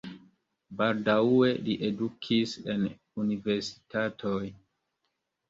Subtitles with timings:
[0.77, 2.89] Baldaŭe li edukis en
[3.27, 4.43] universitatoj.